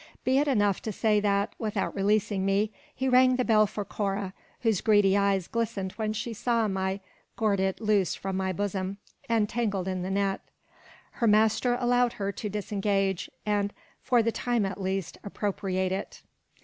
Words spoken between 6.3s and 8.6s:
saw my gordit loose from my